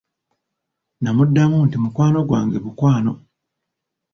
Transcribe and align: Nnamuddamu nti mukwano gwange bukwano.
Nnamuddamu 0.97 1.57
nti 1.67 1.77
mukwano 1.83 2.19
gwange 2.29 2.57
bukwano. 2.65 3.11